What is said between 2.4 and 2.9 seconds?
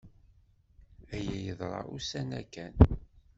kan.